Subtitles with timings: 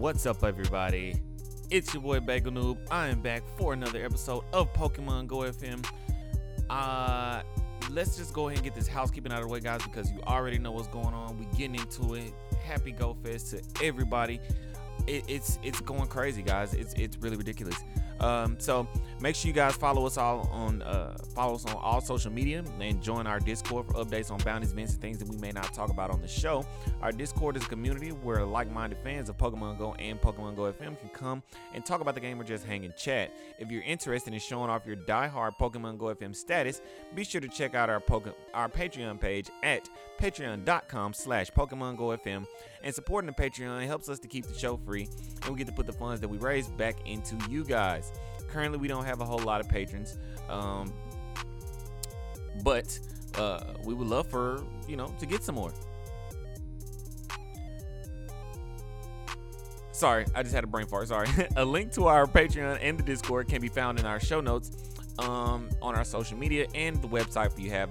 [0.00, 1.20] What's up, everybody?
[1.68, 2.78] It's your boy Bagel Noob.
[2.90, 5.86] I am back for another episode of Pokemon Go FM.
[6.70, 7.42] Uh,
[7.90, 10.18] let's just go ahead and get this housekeeping out of the way, guys, because you
[10.26, 11.36] already know what's going on.
[11.38, 12.32] We getting into it.
[12.64, 14.40] Happy Go Fest to everybody.
[15.06, 16.72] It, it's it's going crazy, guys.
[16.72, 17.76] It's it's really ridiculous.
[18.20, 18.88] Um, so
[19.20, 22.64] make sure you guys follow us all on uh, follow us on all social media
[22.80, 25.72] and join our Discord for updates on bounties, events, and things that we may not
[25.74, 26.64] talk about on the show.
[27.02, 30.98] Our Discord is a community where like-minded fans of Pokemon Go and Pokemon Go FM
[30.98, 31.42] can come
[31.74, 33.32] and talk about the game or just hang and chat.
[33.58, 36.80] If you're interested in showing off your die-hard Pokemon Go FM status,
[37.14, 39.88] be sure to check out our Poke- our Patreon page at
[40.20, 42.46] patreon.com slash Pokemon Go FM.
[42.82, 45.08] And supporting the Patreon helps us to keep the show free,
[45.42, 48.12] and we get to put the funds that we raise back into you guys.
[48.52, 50.18] Currently, we don't have a whole lot of patrons,
[50.48, 50.92] um,
[52.64, 52.98] but
[53.36, 55.72] uh, we would love for you know to get some more.
[59.92, 61.08] Sorry, I just had a brain fart.
[61.08, 61.28] Sorry.
[61.56, 64.70] a link to our Patreon and the Discord can be found in our show notes
[65.20, 67.90] um, on our social media and the website for you have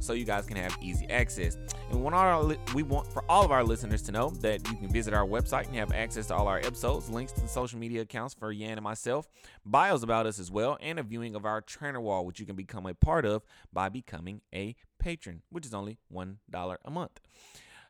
[0.00, 1.56] so you guys can have easy access.
[1.90, 4.76] And we want our we want for all of our listeners to know that you
[4.76, 7.78] can visit our website and have access to all our episodes, links to the social
[7.78, 9.28] media accounts for Yan and myself,
[9.64, 12.56] bios about us as well, and a viewing of our trainer wall, which you can
[12.56, 13.42] become a part of
[13.72, 17.20] by becoming a patron, which is only one dollar a month.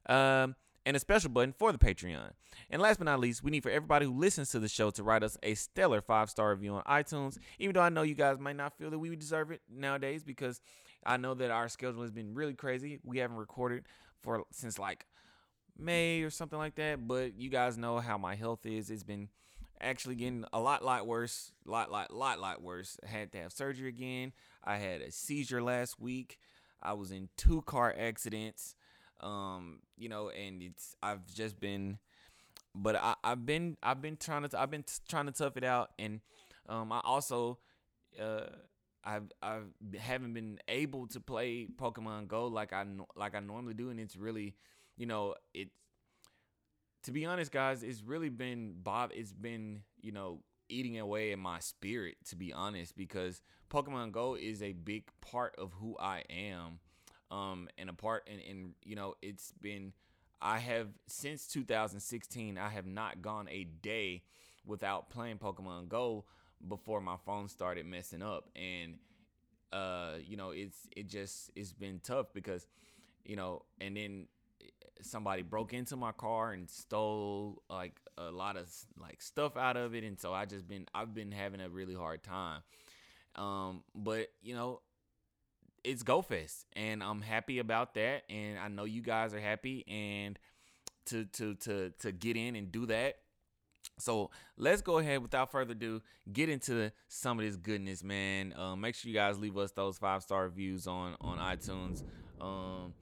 [0.07, 2.31] Um, and a special button for the Patreon.
[2.71, 5.03] And last but not least, we need for everybody who listens to the show to
[5.03, 7.39] write us a stellar five star review on iTunes.
[7.59, 10.61] Even though I know you guys might not feel that we deserve it nowadays because
[11.05, 12.99] I know that our schedule has been really crazy.
[13.05, 13.85] We haven't recorded
[14.23, 15.07] for since like
[15.79, 17.07] May or something like that.
[17.07, 18.91] But you guys know how my health is.
[18.91, 19.29] It's been
[19.81, 21.53] actually getting a lot, lot worse.
[21.65, 22.99] Lot, lot, lot, lot worse.
[23.05, 24.33] I had to have surgery again.
[24.65, 26.39] I had a seizure last week.
[26.83, 28.75] I was in two car accidents.
[29.23, 31.99] Um, you know, and it's I've just been,
[32.75, 35.91] but I, I've been I've been trying to I've been trying to tough it out,
[35.99, 36.21] and
[36.69, 37.59] um, I also
[38.21, 38.47] uh
[39.05, 39.59] I've I
[39.99, 42.85] haven't been able to play Pokemon Go like I
[43.17, 44.55] like I normally do, and it's really,
[44.97, 45.69] you know, it.
[47.05, 49.11] To be honest, guys, it's really been Bob.
[49.13, 52.17] It's been you know eating away at my spirit.
[52.27, 56.79] To be honest, because Pokemon Go is a big part of who I am
[57.33, 59.93] um, and a part and, and you know it's been
[60.41, 64.23] I have since 2016 I have not gone a day
[64.67, 66.25] without playing Pokemon Go
[66.69, 68.51] before my phone started messing up.
[68.55, 68.99] And
[69.73, 72.67] uh you know it's it just it's been tough because
[73.25, 74.27] you know and then
[75.01, 78.69] somebody broke into my car and stole like a lot of
[79.01, 80.05] like stuff out of it.
[80.05, 82.61] And so I just been I've been having a really hard time.
[83.37, 84.81] Um but you know
[85.85, 89.85] it's Go Fest, and I'm happy about that, and I know you guys are happy,
[89.89, 90.39] and
[91.07, 93.17] to to to to get in and do that.
[93.99, 98.55] So let's go ahead without further ado, get into some of this goodness, man.
[98.57, 102.03] Um, make sure you guys leave us those five star reviews on on iTunes.
[102.41, 102.95] Um,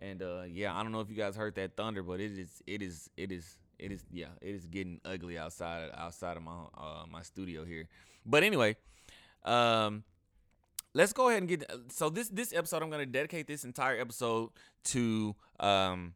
[0.00, 2.62] and uh, yeah, I don't know if you guys heard that thunder, but it is
[2.66, 6.64] it is it is it is yeah it is getting ugly outside outside of my
[6.76, 7.88] uh, my studio here.
[8.24, 8.76] But anyway,
[9.44, 10.04] um,
[10.96, 14.00] let's go ahead and get so this this episode i'm going to dedicate this entire
[14.00, 14.48] episode
[14.82, 16.14] to um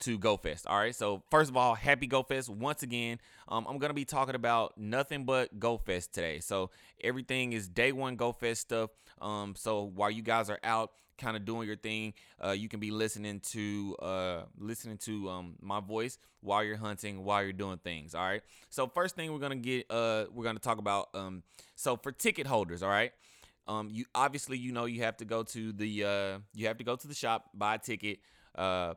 [0.00, 0.64] to GoFest.
[0.66, 0.94] All right.
[0.94, 3.20] So first of all, happy GoFest once again.
[3.46, 6.40] Um, I'm gonna be talking about nothing but GoFest today.
[6.40, 6.70] So
[7.02, 8.90] everything is day one GoFest stuff.
[9.20, 12.12] Um, so while you guys are out, kind of doing your thing,
[12.44, 17.22] uh, you can be listening to uh listening to um my voice while you're hunting,
[17.24, 18.14] while you're doing things.
[18.14, 18.42] All right.
[18.70, 21.44] So first thing we're gonna get uh we're gonna talk about um
[21.76, 22.82] so for ticket holders.
[22.82, 23.12] All right.
[23.66, 26.84] Um, you obviously you know you have to go to the uh, you have to
[26.84, 28.18] go to the shop buy a ticket
[28.56, 28.94] uh,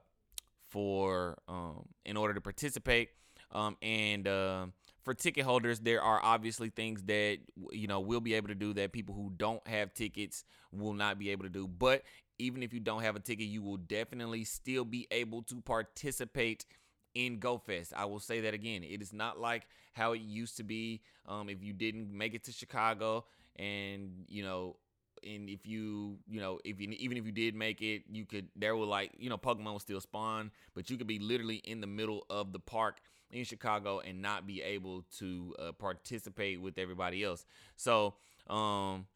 [0.69, 3.09] for um, in order to participate.
[3.51, 4.66] Um, and uh,
[5.03, 7.38] for ticket holders, there are obviously things that
[7.72, 11.18] you know we'll be able to do that people who don't have tickets will not
[11.18, 11.68] be able to do.
[11.68, 12.03] But
[12.39, 16.65] even if you don't have a ticket, you will definitely still be able to participate
[17.15, 17.94] in GoFest.
[17.95, 18.83] I will say that again.
[18.83, 19.63] It is not like
[19.94, 21.01] how it used to be.
[21.27, 23.25] Um, if you didn't make it to Chicago
[23.57, 24.75] and you know
[25.24, 28.48] and if you you know if you even if you did make it you could
[28.56, 31.81] there will like you know pokemon will still spawn but you could be literally in
[31.81, 32.98] the middle of the park
[33.31, 37.45] in chicago and not be able to uh, participate with everybody else.
[37.75, 38.15] So
[38.48, 39.07] um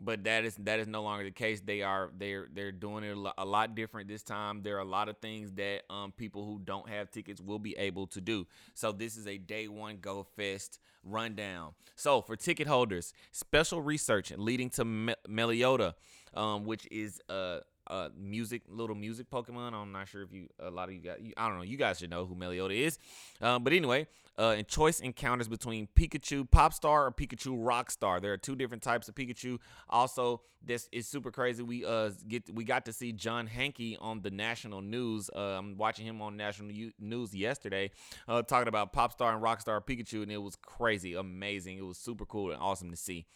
[0.00, 1.60] but that is that is no longer the case.
[1.60, 4.62] They are they're they're doing it a lot different this time.
[4.62, 7.76] There are a lot of things that um, people who don't have tickets will be
[7.76, 8.46] able to do.
[8.74, 11.74] So this is a day one Go Fest rundown.
[11.96, 15.94] So for ticket holders, special research leading to Me- Meloetta,
[16.34, 17.60] um, which is uh
[17.90, 19.74] uh, music, little music Pokemon.
[19.74, 21.98] I'm not sure if you, a lot of you guys, I don't know, you guys
[21.98, 22.98] should know who Meloetta is.
[23.40, 24.06] Um, but anyway,
[24.38, 28.22] uh, in choice encounters between Pikachu Popstar or Pikachu Rockstar.
[28.22, 29.58] There are two different types of Pikachu.
[29.88, 31.62] Also, this is super crazy.
[31.62, 35.28] We uh get we got to see John Hanke on the national news.
[35.34, 37.90] Uh, I'm watching him on national news yesterday,
[38.28, 41.78] uh, talking about Popstar and Rockstar Pikachu, and it was crazy, amazing.
[41.78, 43.26] It was super cool and awesome to see.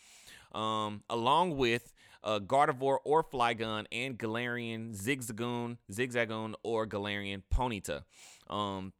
[0.54, 1.92] Um, along with
[2.24, 8.02] uh, Gardevoir or Flygon and Galarian Zigzagoon, Zigzagoon or Galarian Ponyta.
[8.48, 8.92] Um,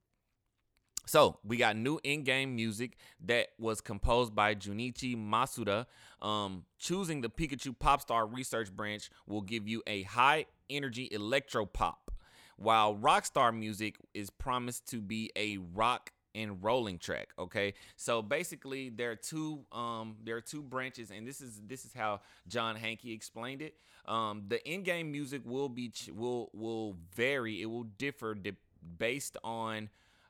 [1.06, 5.87] so we got new in-game music that was composed by Junichi Masuda.
[6.23, 12.11] Um, choosing the Pikachu Popstar Research Branch will give you a high energy electro pop,
[12.56, 17.28] while Rockstar music is promised to be a rock and rolling track.
[17.38, 21.84] Okay, so basically there are two um, there are two branches, and this is this
[21.84, 23.75] is how John Hanke explained it.
[24.06, 27.62] Um, the in-game music will be will will vary.
[27.62, 28.56] It will differ de-
[28.98, 29.88] based on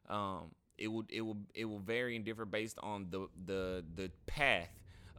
[0.09, 4.11] um, it will it will it will vary and differ based on the the the
[4.27, 4.69] path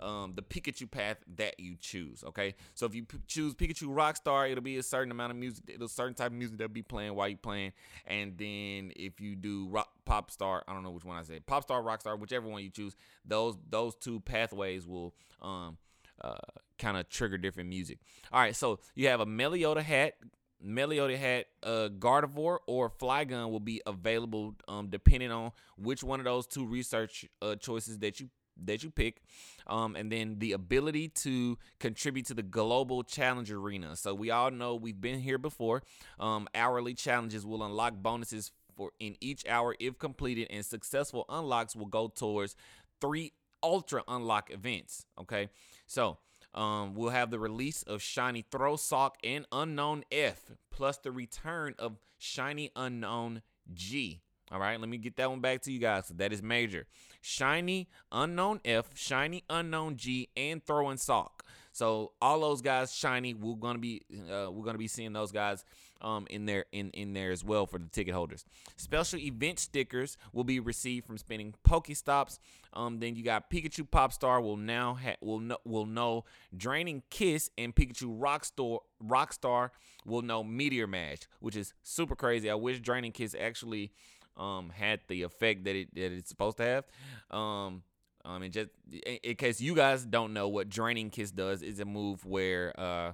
[0.01, 2.24] um, the Pikachu path that you choose.
[2.25, 5.63] Okay, so if you p- choose Pikachu Rockstar, it'll be a certain amount of music,
[5.68, 7.74] it'll certain type of music that'll be playing while you playing.
[8.06, 11.45] And then if you do rock, Pop Star, I don't know which one I said,
[11.45, 12.95] Pop Star, Rockstar, whichever one you choose,
[13.25, 15.77] those those two pathways will um
[16.21, 16.36] uh
[16.77, 18.00] kind of trigger different music.
[18.31, 20.15] All right, so you have a Meloetta hat
[20.63, 26.25] Meloetta hat, uh, Gardevoir or Flygon will be available um, depending on which one of
[26.25, 28.30] those two research uh, choices that you
[28.63, 29.22] that you pick.
[29.68, 33.96] Um, and then the ability to contribute to the global challenge arena.
[33.96, 35.84] So we all know we've been here before.
[36.19, 41.75] Um, hourly challenges will unlock bonuses for in each hour if completed, and successful unlocks
[41.75, 42.56] will go towards
[43.02, 43.31] three
[43.63, 45.06] ultra unlock events.
[45.19, 45.50] Okay,
[45.88, 46.18] so
[46.54, 51.75] um, we'll have the release of Shiny Throh Sawk and Unknown F, plus the return
[51.80, 53.42] of Shiny Unknown
[53.74, 54.22] G.
[54.52, 56.07] All right, let me get that one back to you guys.
[56.07, 56.86] So that is major.
[57.25, 61.44] Shiny Unknown F, Shiny Unknown G, and Throwing Sock.
[61.72, 63.33] So all those guys shiny.
[63.33, 65.66] We're gonna be uh, we're gonna be seeing those guys
[66.01, 68.45] um, in there in in there as well for the ticket holders.
[68.77, 72.38] Special event stickers will be received from spinning Pokestops.
[72.74, 76.25] Um, then you got Pikachu Popstar will now ha- will know will know
[76.56, 79.71] Draining Kiss and Pikachu Rockstar Rockstar
[80.06, 82.51] will know Meteor Mash, which is super crazy.
[82.51, 83.92] I wish Draining Kiss actually
[84.37, 86.85] um, had the effect that it that it's supposed to have.
[87.31, 87.83] Um,
[88.23, 91.79] um, and just in, in, case you guys don't know what draining kiss does, is
[91.79, 93.11] a move where uh,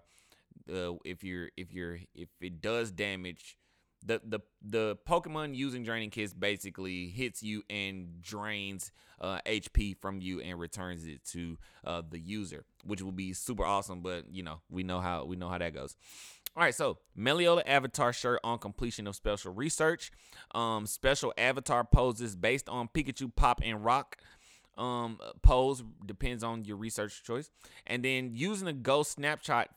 [0.67, 3.57] if you're if you're if it does damage,
[4.05, 10.21] the the the Pokemon using draining kiss basically hits you and drains uh, HP from
[10.21, 14.01] you and returns it to uh, the user, which will be super awesome.
[14.01, 15.95] But you know we know how we know how that goes.
[16.55, 20.11] All right, so Meloetta avatar shirt on completion of special research.
[20.53, 24.17] Um, special avatar poses based on Pikachu, Pop, and Rock
[24.77, 27.49] um pose depends on your research choice.
[27.87, 29.69] And then using a ghost snapshot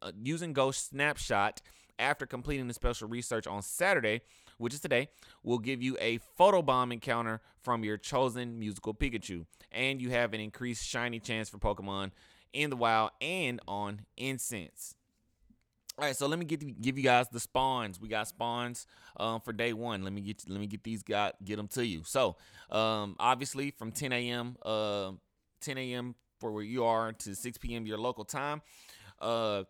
[0.00, 1.60] uh, using ghost snapshot
[1.98, 4.20] after completing the special research on saturday
[4.58, 5.08] which is today
[5.42, 9.46] will give you a photobomb encounter from your chosen musical pikachu.
[9.72, 12.10] And you have an increased shiny chance for pokemon
[12.52, 14.94] in the wild and on incense
[15.98, 18.00] all right, so let me get give you guys the spawns.
[18.00, 18.86] We got spawns
[19.16, 20.04] um, for day one.
[20.04, 22.02] Let me get let me get these guys get them to you.
[22.04, 22.36] So
[22.70, 24.56] um, obviously from 10 a.m.
[24.64, 25.12] Uh,
[25.60, 26.14] 10 a.m.
[26.38, 27.84] for where you are to 6 p.m.
[27.84, 28.62] your local time.
[29.20, 29.64] Uh,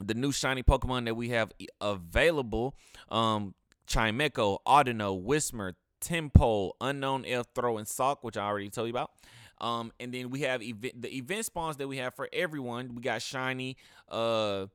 [0.00, 2.74] the new shiny Pokemon that we have available:
[3.08, 3.54] um,
[3.88, 9.12] Audino, Whismur, Tympole, Unknown F, Throh, and Sawk, which I already told you about.
[9.60, 12.96] Um, and then we have ev- the event spawns that we have for everyone.
[12.96, 13.76] We got shiny.
[14.08, 14.66] Uh,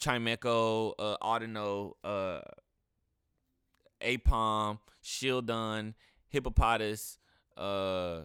[0.00, 2.40] Chimecho, uh, Audino, uh,
[4.00, 5.94] Aipom, Shieldon,
[6.28, 7.18] Hippopotas,
[7.56, 8.22] uh,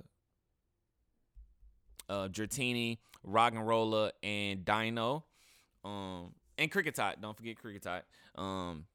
[2.10, 5.26] uh, Dratini, Roggenrola, and Dino.
[5.84, 7.22] Um, and Kricketot.
[7.22, 8.02] Don't forget Kricketot.
[8.36, 8.86] Um,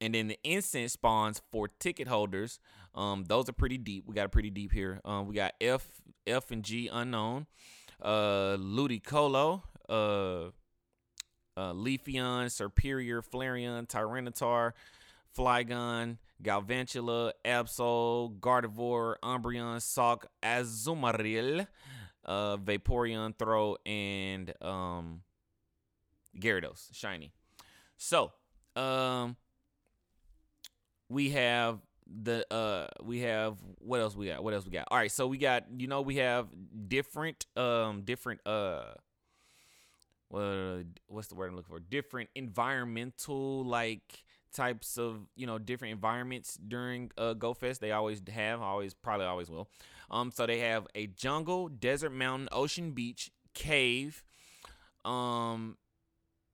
[0.00, 2.58] and then the incense spawns for ticket holders.
[2.94, 4.04] Um, those are pretty deep.
[4.06, 5.00] We got a pretty deep here.
[5.04, 5.86] Um, we got F,
[6.26, 7.46] F and G unknown.
[8.00, 9.62] Uh, Ludicolo.
[9.88, 10.50] Uh,
[11.56, 14.72] uh, Leafeon, Serperior, Flareon, Tyranitar,
[15.36, 21.66] Flygon, Galvantula, Absol, Gardevoir, Umbreon, Sawk, Azumarill,
[22.24, 25.22] uh, Vaporeon, Throh, and um,
[26.38, 27.32] Gyarados, Shiny.
[27.96, 28.32] So,
[28.74, 29.36] um,
[31.08, 31.78] we have
[32.22, 35.26] the uh we have what else we got what else we got all right so
[35.26, 36.46] we got you know we have
[36.86, 38.92] different um different uh
[40.30, 41.80] well, what's the word I'm looking for?
[41.80, 47.80] Different environmental like types of you know different environments during uh, Go Fest.
[47.80, 49.68] They always have, always probably always will.
[50.10, 54.24] Um, so they have a jungle, desert, mountain, ocean, beach, cave,
[55.04, 55.76] um,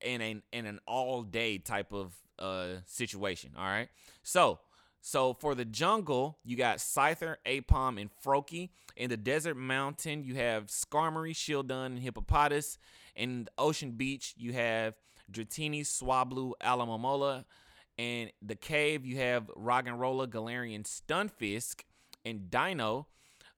[0.00, 3.52] and an and an all day type of uh situation.
[3.57, 3.88] All right,
[4.23, 4.61] so.
[5.05, 8.71] So for the jungle, you got Scyther, Aipom, and Froakie.
[8.97, 12.79] In the desert mountain, you have Skarmory, Shieldon, and Hippopotas.
[13.14, 14.95] In ocean beach, you have
[15.31, 17.45] Dratini, Swablu, Alomomola.
[17.99, 21.83] And the cave, you have Roggenrola, Galarian, Stunfisk,
[22.25, 23.07] and Dino.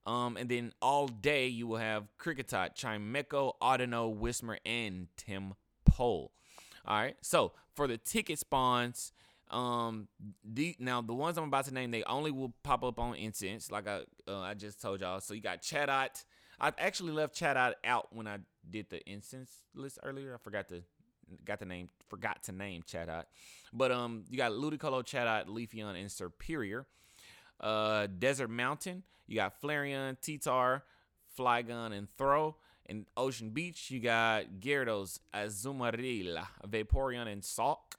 [0.07, 5.55] Um, and then all day, you will have Kricketot, Chimecho, Audino, Whismur, and Tim
[5.87, 6.33] Pole.
[6.87, 7.17] All right.
[7.23, 9.13] So for the ticket spawns,
[9.51, 10.09] um,
[10.45, 13.71] the now the ones I'm about to name, they only will pop up on incense,
[13.71, 15.21] like I uh, I just told y'all.
[15.21, 16.25] So you got Chatot.
[16.61, 20.35] I actually left Chatot out when I did the incense list earlier.
[20.35, 20.83] I forgot to
[21.45, 23.25] got the name forgot to name Chatot.
[23.73, 26.85] But um you got Ludicolo, Chatot, Leafeon, and Serperior.
[27.61, 30.83] Uh Desert Mountain, you got Flareon, Titar,
[31.39, 32.57] Flygon, and Throh.
[32.87, 37.95] In Ocean Beach, you got Gyarados, Azumarill, Vaporeon, and Sawk.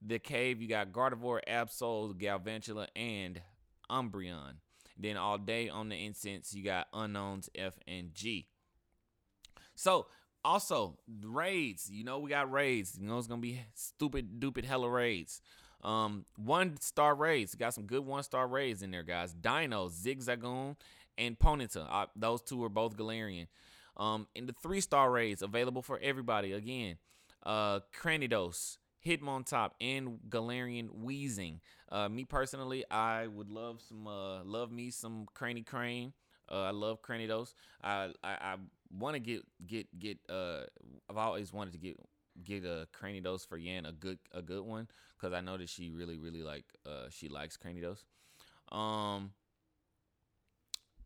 [0.00, 3.42] The Cave, you got Gardevoir, Absol, Galvantula, and
[3.90, 4.54] Umbreon.
[4.98, 8.46] Then all day on the incense, you got Unknowns, F, and G.
[9.74, 10.06] So
[10.44, 12.96] also raids, you know we got raids.
[12.98, 15.42] You know it's gonna be stupid, stupid hella raids.
[15.82, 17.54] Um, one star raids.
[17.54, 19.32] Got some good one star raids in there, guys.
[19.34, 20.76] Dino, Zigzagoon,
[21.18, 21.86] and Ponyta.
[21.88, 23.46] Uh, those two are both Galarian.
[23.96, 26.52] Um, and the three star raids available for everybody.
[26.52, 26.96] Again,
[27.44, 31.60] uh, Cranidos, Hitmontop, and Galarian Weezing.
[31.90, 36.12] Uh, me personally, I would love some, uh, love me some Cranny Crane.
[36.50, 37.54] Uh, I love Cranidos.
[37.82, 38.56] I I, I
[38.98, 40.18] want to get get get.
[40.28, 40.62] Uh,
[41.08, 41.96] I've always wanted to get
[42.44, 45.90] get a Cranidos for Yan, a good a good one, because I know that she
[45.90, 48.04] really really like uh she likes Cranidos.
[48.76, 49.32] Um.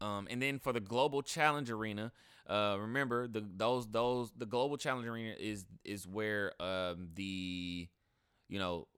[0.00, 2.12] Um, and then for the global challenge arena,
[2.49, 7.88] uh, remember the those those the global challenge arena is is where um the
[8.49, 8.88] you know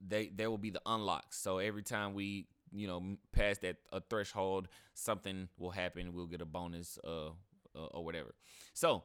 [0.00, 1.38] they there will be the unlocks.
[1.38, 6.12] So every time we you know pass that a threshold, something will happen.
[6.12, 7.28] We'll get a bonus uh,
[7.76, 8.34] uh or whatever.
[8.74, 9.04] So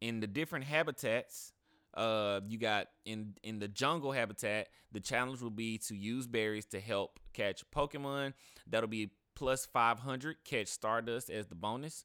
[0.00, 1.52] in the different habitats,
[1.94, 6.66] uh, you got in in the jungle habitat, the challenge will be to use berries
[6.66, 8.34] to help catch Pokemon.
[8.66, 10.36] That'll be plus 500.
[10.44, 12.04] Catch Stardust as the bonus.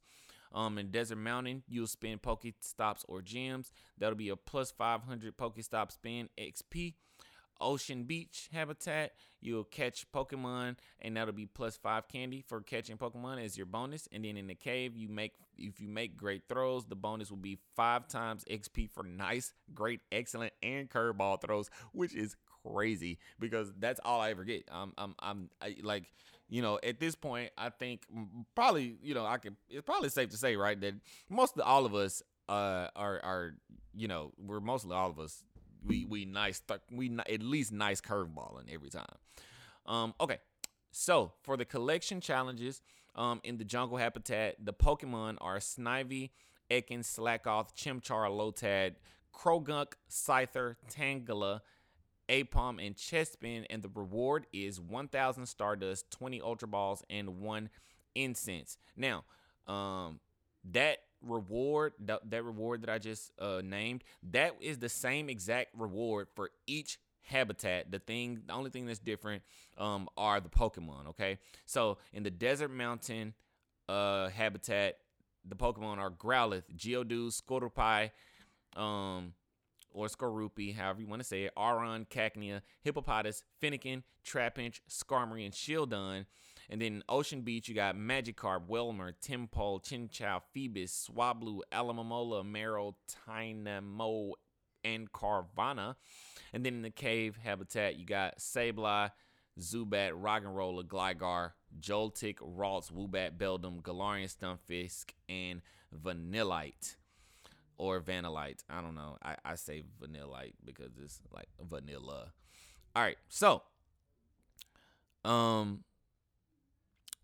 [0.53, 3.73] Um, in Desert Mountain, you'll spend Pokestops or gems.
[3.97, 6.93] That'll be a plus 500 Pokestop spin XP.
[7.59, 13.43] Ocean Beach habitat, you'll catch Pokemon, and that'll be plus five candy for catching Pokemon
[13.43, 14.09] as your bonus.
[14.11, 17.37] And then in the cave, you make if you make great throws, the bonus will
[17.37, 23.71] be five times XP for nice, great, excellent, and curveball throws, which is crazy because
[23.79, 24.67] that's all I ever get.
[24.71, 26.11] I'm I'm I'm I, like
[26.49, 28.03] you know, at this point, I think
[28.55, 29.57] probably, you know, I can.
[29.69, 30.93] It's probably safe to say, right, that
[31.29, 33.53] most of all of us uh, are are,
[33.93, 35.43] you know, we're mostly all of us
[35.85, 36.61] we we nice
[36.91, 39.05] we at least nice curveballing every time.
[39.85, 40.39] Um, okay,
[40.91, 42.81] so for the collection challenges,
[43.15, 46.31] um, in the jungle habitat, the Pokemon are Snivy,
[46.71, 48.95] Ekans, Slakoth, Chimchar, Lotad,
[49.33, 51.61] Croagunk, Scyther, Tangela,
[52.29, 57.70] Aipom, and Chespin, and the reward is 1,000 Stardust, 20 Ultra Balls, and one
[58.15, 58.77] Incense.
[58.96, 59.25] Now,
[59.67, 60.20] um,
[60.72, 65.70] that reward that, that reward that I just uh, named that is the same exact
[65.77, 69.41] reward for each habitat the thing the only thing that's different
[69.77, 73.34] um, are the Pokemon okay so in the desert mountain
[73.89, 74.98] uh, habitat
[75.48, 78.12] the Pokemon are Growlithe Geodude Skorupi
[78.79, 79.34] um
[79.95, 85.53] or Skorupi, however you want to say it, Aron, Cacnea, Hippopotas, Fennekin, Trapinch, Skarmory, and
[85.53, 86.25] Shieldon.
[86.69, 94.33] And then Ocean Beach, you got Magikarp, Wailmer, Tympole, Chinchou, Feebas, Swablu, Alomomola, Marill, Tynamo,
[94.83, 95.95] and Carvanha.
[96.53, 99.11] And then in the cave habitat, you got Sableye,
[99.59, 105.61] Zubat, Roggenrola, Gligar, Joltik, Ralts, Woobat, Beldum, Galarian Stunfisk, and
[105.95, 106.95] Vanillite.
[107.77, 108.63] Or Vanillite.
[108.70, 109.17] I don't know.
[109.22, 112.32] I, I say Vanillite because it's like vanilla.
[112.96, 113.17] All right.
[113.27, 113.62] So,
[115.25, 115.84] um,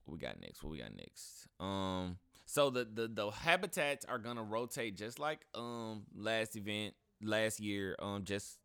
[0.05, 0.63] what we got next?
[0.63, 1.48] What we got next?
[1.60, 7.60] Um, so the the the habitats are gonna rotate just like um last event last
[7.62, 7.96] year.
[8.00, 8.58] Um, just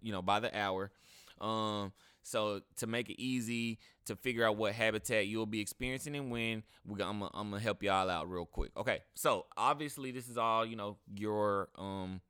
[0.00, 0.92] you know by the hour.
[1.40, 6.30] Um, so to make it easy to figure out what habitat you'll be experiencing and
[6.30, 8.70] when, we I'm gonna, I'm help y'all out real quick.
[8.76, 12.20] Okay, so obviously this is all you know your um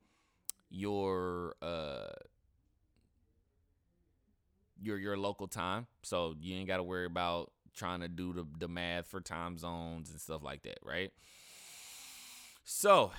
[0.69, 2.07] your uh
[4.81, 8.45] your your local time, so you ain't got to worry about trying to do the,
[8.59, 11.11] the math for time zones and stuff like that, right?
[12.63, 13.11] So,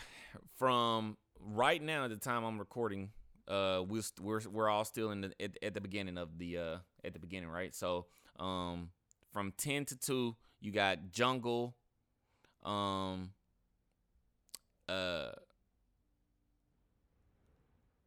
[0.57, 3.11] from right now at the time I'm recording,
[3.49, 6.77] uh, we're we're we're all still in the at, at the beginning of the uh
[7.05, 7.75] at the beginning, right?
[7.75, 8.07] So,
[8.39, 8.91] um,
[9.33, 11.75] from ten to two, you got jungle,
[12.63, 13.31] um,
[14.89, 15.33] uh,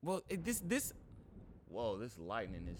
[0.03, 0.93] well, this this,
[1.67, 2.77] whoa, this lightning is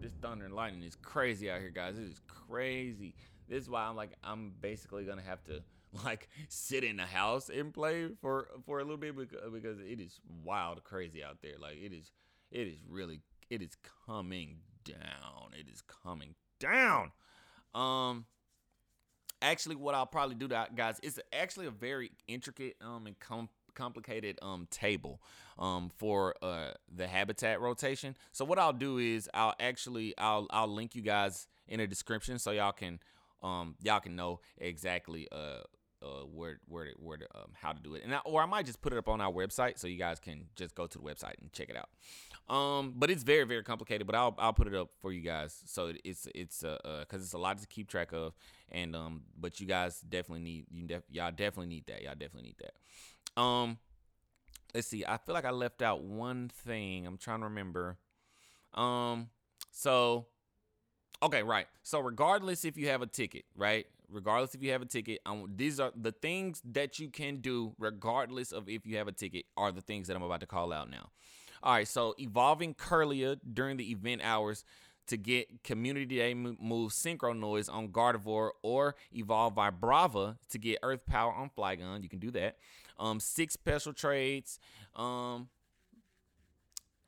[0.00, 1.98] this thunder and lightning is crazy out here, guys.
[1.98, 3.14] It is crazy.
[3.48, 5.62] This is why I'm like I'm basically gonna have to
[6.04, 10.00] like sit in the house and play for for a little bit because, because it
[10.00, 11.54] is wild crazy out there.
[11.60, 12.10] Like it is
[12.50, 13.20] it is really
[13.50, 15.52] it is coming down.
[15.58, 17.12] It is coming down.
[17.74, 18.26] Um
[19.42, 23.48] actually what I'll probably do that guys it's actually a very intricate um and com-
[23.74, 25.20] complicated um table
[25.58, 28.16] um for uh the habitat rotation.
[28.32, 32.38] So what I'll do is I'll actually I'll I'll link you guys in the description
[32.38, 32.98] so y'all can
[33.42, 35.62] um y'all can know exactly uh
[36.02, 38.66] uh, where where where to, um, how to do it, and I, or I might
[38.66, 41.04] just put it up on our website so you guys can just go to the
[41.04, 41.88] website and check it out.
[42.54, 45.62] Um, but it's very very complicated, but I'll I'll put it up for you guys
[45.66, 48.34] so it's it's uh because uh, it's a lot to keep track of,
[48.70, 52.48] and um, but you guys definitely need you def- y'all definitely need that y'all definitely
[52.48, 53.40] need that.
[53.40, 53.78] Um,
[54.74, 57.06] let's see, I feel like I left out one thing.
[57.06, 57.96] I'm trying to remember.
[58.74, 59.28] Um,
[59.70, 60.26] so
[61.22, 61.66] okay, right.
[61.82, 63.86] So regardless if you have a ticket, right?
[64.12, 65.20] Regardless if you have a ticket.
[65.26, 69.12] Um, these are the things that you can do, regardless of if you have a
[69.12, 71.10] ticket, are the things that I'm about to call out now.
[71.62, 74.64] All right, so evolving Kirlia during the event hours
[75.06, 81.32] to get Community Day move Synchronoise on Gardevoir or evolve Vibrava to get Earth Power
[81.32, 82.02] on Flygon.
[82.02, 82.56] You can do that.
[82.98, 84.58] Um, six special trades.
[84.94, 85.48] Um,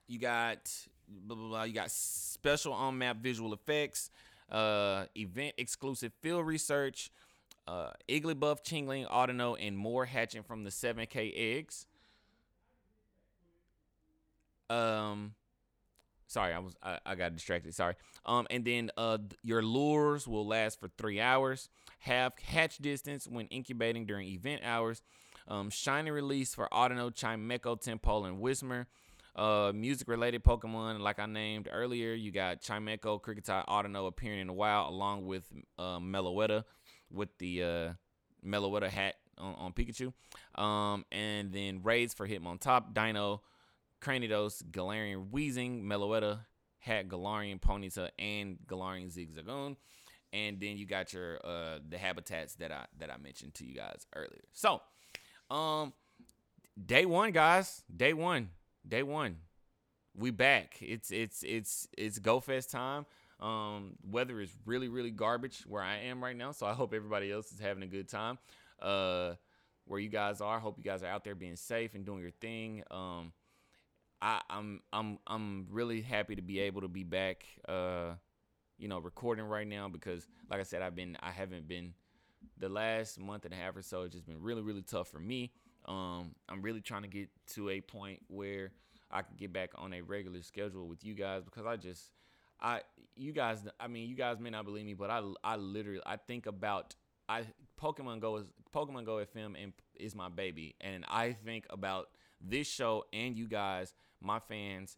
[0.06, 0.70] you got
[1.08, 1.62] blah, blah, blah.
[1.64, 4.10] You got special on map visual effects
[4.50, 7.10] uh, event exclusive field research,
[7.66, 11.86] uh, Igglybuff, Chingling, Audino, and more hatching from the 7K eggs.
[14.70, 15.34] Um,
[16.26, 17.74] sorry, I was I, I got distracted.
[17.74, 17.94] Sorry.
[18.26, 21.68] Um, and then uh, your lures will last for three hours.
[22.00, 25.02] Have hatch distance when incubating during event hours.
[25.46, 28.86] Um, shiny release for Audino, Chimecho, Tympole, and Whismur.
[29.36, 34.46] Uh, music related Pokemon, like I named earlier, you got Chimecho, Kricketot, Audino appearing in
[34.46, 35.44] the wild, along with
[35.76, 36.64] uh, Meloetta
[37.10, 37.92] with the uh,
[38.46, 40.12] Meloetta hat on, on Pikachu.
[40.60, 43.42] Um, and then raids for Hitmontop, Dino,
[44.00, 46.40] Cranidos, Galarian Weezing, Meloetta,
[46.78, 49.76] hat Galarian Ponyta, and Galarian Zigzagoon.
[50.32, 53.74] And then you got your uh the habitats that I that I mentioned to you
[53.74, 54.42] guys earlier.
[54.52, 54.80] So,
[55.48, 55.92] um,
[56.84, 58.50] day one, guys, day one
[58.86, 59.36] day one.
[60.16, 60.78] We back.
[60.80, 63.06] It's it's it's it's Go Fest time.
[63.40, 67.32] Um, weather is really really garbage where I am right now, so I hope everybody
[67.32, 68.38] else is having a good time.
[68.80, 69.34] Uh,
[69.86, 72.30] where you guys are, hope you guys are out there being safe and doing your
[72.30, 72.82] thing.
[72.90, 73.32] Um,
[74.22, 77.44] I, I'm I'm I'm really happy to be able to be back.
[77.68, 78.14] Uh,
[78.78, 81.94] you know, recording right now because, like I said, I've been I haven't been
[82.58, 84.02] the last month and a half or so.
[84.02, 85.52] It's just been really really tough for me.
[85.86, 88.72] Um, I'm really trying to get to a point where
[89.10, 92.10] I can get back on a regular schedule with you guys because I just,
[92.60, 92.80] I,
[93.16, 96.16] you guys, I mean, you guys may not believe me, but I, I literally, I
[96.16, 96.94] think about,
[97.28, 97.44] I
[97.80, 102.08] Pokemon Go is Pokemon Go FM and is my baby, and I think about
[102.40, 104.96] this show and you guys, my fans,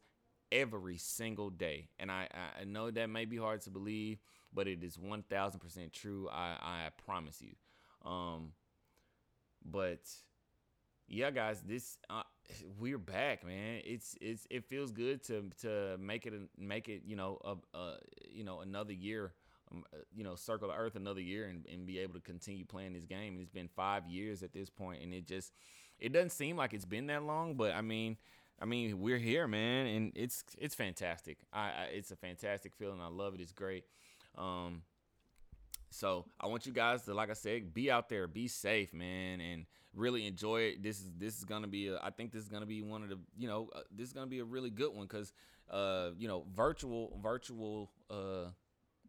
[0.51, 1.88] every single day.
[1.99, 2.29] And I,
[2.61, 4.18] I know that may be hard to believe,
[4.53, 6.29] but it is one thousand percent true.
[6.31, 7.55] I, I promise you.
[8.09, 8.53] Um,
[9.64, 10.01] but
[11.09, 12.23] yeah, guys, this uh,
[12.79, 13.81] we're back, man.
[13.85, 17.95] It's it's it feels good to to make it make it you know a, a
[18.31, 19.33] you know another year,
[19.73, 22.64] um, uh, you know circle the earth another year and, and be able to continue
[22.64, 23.35] playing this game.
[23.35, 25.53] And it's been five years at this point, and it just
[25.99, 28.16] it doesn't seem like it's been that long, but I mean.
[28.59, 31.37] I mean, we're here, man, and it's it's fantastic.
[31.53, 33.03] I, I it's a fantastic feeling.
[33.03, 33.42] I love it.
[33.42, 33.85] It's great.
[34.38, 34.81] Um,
[35.90, 39.42] so I want you guys to, like I said, be out there, be safe, man,
[39.42, 40.82] and really enjoy it.
[40.82, 41.88] This is this is gonna be.
[41.88, 43.18] A, I think this is gonna be one of the.
[43.37, 45.32] You know, uh, this is gonna be a really good one because,
[45.70, 48.50] uh, you know, virtual virtual, uh,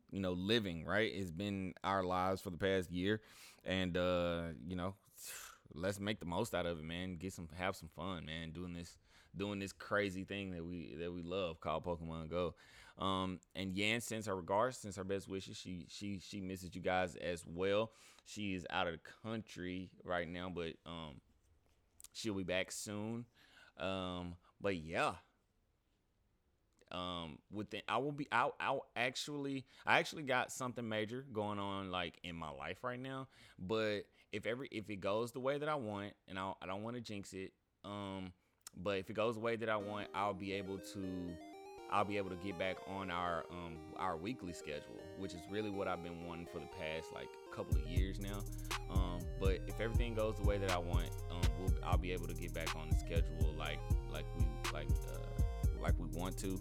[0.10, 3.22] you know, living right has been our lives for the past year,
[3.66, 4.96] and uh, you know,
[5.74, 7.18] let's make the most out of it, man.
[7.18, 8.52] Get some, have some fun, man.
[8.52, 8.98] Doing this,
[9.36, 12.56] doing this crazy thing that we that we love called Pokemon Go.
[13.00, 15.58] Um, and Yan sends her regards, sends her best wishes.
[15.58, 17.92] She she she misses you guys as well.
[18.26, 21.22] She is out of the country right now, but um,
[22.14, 23.26] she'll be back soon.
[23.80, 25.14] Um, but yeah.
[26.90, 28.56] Um, within I will be out.
[28.60, 33.28] I'll actually, I actually got something major going on like in my life right now.
[33.60, 36.84] But if every if it goes the way that I want, and I I don't
[36.84, 37.52] want to jinx it.
[37.84, 38.32] Um,
[38.76, 41.36] but if it goes the way that I want, I'll be able to
[41.90, 45.70] I'll be able to get back on our um our weekly schedule, which is really
[45.70, 48.40] what I've been wanting for the past like couple of years now.
[48.90, 52.28] Um, but if everything goes the way that I want, um, we'll, I'll be able
[52.28, 53.80] to get back on the schedule like
[54.12, 55.44] like we like uh,
[55.82, 56.60] like we want to,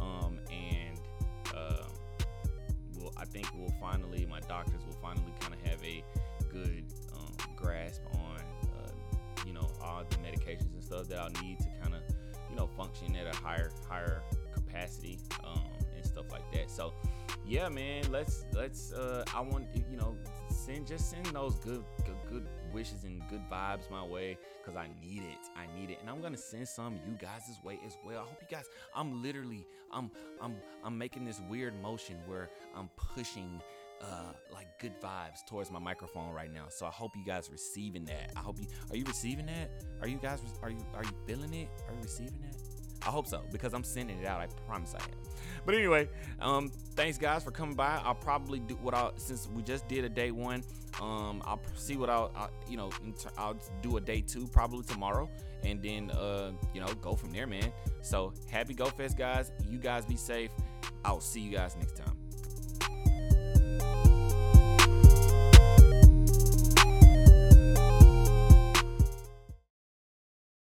[0.00, 0.98] um, and
[1.54, 1.84] uh,
[2.96, 6.02] we'll I think we'll finally my doctors will finally kind of have a
[6.50, 8.40] good um, grasp on
[8.74, 8.90] uh,
[9.46, 12.02] you know all the medications and stuff that I'll need to kind of
[12.50, 14.22] you know function at a higher higher
[14.72, 15.62] capacity um,
[15.96, 16.70] and stuff like that.
[16.70, 16.92] So
[17.46, 20.16] yeah, man, let's let's uh I want you know
[20.50, 24.88] send just send those good good, good wishes and good vibes my way because I
[25.00, 25.38] need it.
[25.56, 28.20] I need it, and I'm gonna send some you guys' way as well.
[28.20, 28.64] I hope you guys.
[28.94, 33.60] I'm literally I'm I'm I'm making this weird motion where I'm pushing.
[34.04, 36.64] Uh, like good vibes towards my microphone right now.
[36.70, 38.32] So I hope you guys receiving that.
[38.36, 39.70] I hope you are you receiving that?
[40.00, 41.68] Are you guys are you are you feeling it?
[41.86, 42.71] Are you receiving that?
[43.06, 44.40] I hope so because I'm sending it out.
[44.40, 45.18] I promise I am.
[45.64, 46.08] But anyway,
[46.40, 48.00] um, thanks guys for coming by.
[48.04, 50.62] I'll probably do what I since we just did a day one.
[51.00, 52.90] Um, I'll see what I'll, I'll you know
[53.38, 55.28] I'll do a day two probably tomorrow,
[55.64, 57.72] and then uh, you know go from there, man.
[58.02, 59.52] So happy Go Fest, guys.
[59.68, 60.50] You guys be safe.
[61.04, 62.21] I'll see you guys next time.